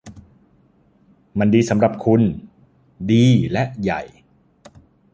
[1.39, 2.21] มันดีสำหรับคุณ--
[3.11, 4.01] ดีและใหญ่